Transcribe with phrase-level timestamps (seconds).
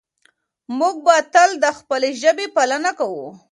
[0.77, 3.27] موږ به تل د خپلې ژبې پالنه کوو.